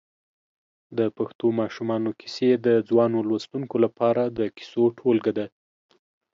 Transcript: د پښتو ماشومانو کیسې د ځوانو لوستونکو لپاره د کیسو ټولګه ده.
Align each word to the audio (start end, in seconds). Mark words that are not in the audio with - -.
د 0.97 0.99
پښتو 1.17 1.47
ماشومانو 1.61 2.09
کیسې 2.19 2.49
د 2.65 2.67
ځوانو 2.89 3.19
لوستونکو 3.29 3.75
لپاره 3.85 4.23
د 4.37 4.39
کیسو 4.57 4.83
ټولګه 4.99 5.31
ده. 5.37 5.45